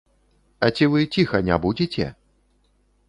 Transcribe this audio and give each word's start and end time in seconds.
А 0.67 0.69
ці 0.75 0.87
вы 0.95 1.03
ціха 1.17 1.43
не 1.49 1.55
будзеце? 1.67 2.07